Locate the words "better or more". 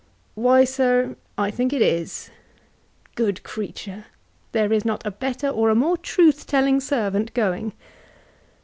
5.11-5.95